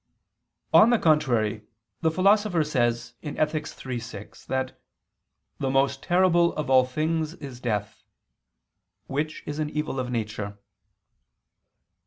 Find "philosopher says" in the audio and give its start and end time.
2.09-3.13